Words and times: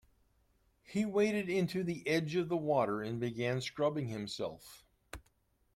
He 0.81 1.05
waded 1.05 1.47
into 1.47 1.83
the 1.83 2.07
edge 2.07 2.33
of 2.35 2.49
the 2.49 2.57
water 2.57 3.03
and 3.03 3.19
began 3.19 3.61
scrubbing 3.61 4.07
himself. 4.07 4.83